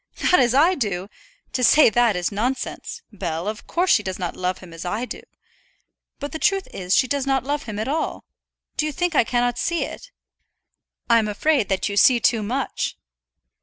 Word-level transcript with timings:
"Not 0.23 0.39
as 0.39 0.55
I 0.55 0.73
do! 0.73 1.09
To 1.53 1.63
say 1.63 1.91
that 1.91 2.15
is 2.15 2.31
nonsense, 2.31 3.03
Bell; 3.11 3.47
of 3.47 3.67
course 3.67 3.91
she 3.91 4.01
does 4.01 4.17
not 4.17 4.35
love 4.35 4.57
him 4.57 4.73
as 4.73 4.83
I 4.83 5.05
do. 5.05 5.21
But 6.17 6.31
the 6.31 6.39
truth 6.39 6.67
is 6.73 6.95
she 6.95 7.07
does 7.07 7.27
not 7.27 7.43
love 7.43 7.65
him 7.65 7.77
at 7.77 7.87
all. 7.87 8.25
Do 8.77 8.87
you 8.87 8.91
think 8.91 9.13
I 9.13 9.23
cannot 9.23 9.59
see 9.59 9.83
it?" 9.83 10.09
"I'm 11.07 11.27
afraid 11.27 11.69
that 11.69 11.87
you 11.87 11.97
see 11.97 12.19
too 12.19 12.41
much." 12.41 12.97